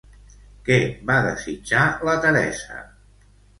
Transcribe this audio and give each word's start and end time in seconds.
Què 0.69 0.77
va 1.09 1.17
desitjar 1.27 1.85
la 2.11 2.17
Teresa? 2.25 2.83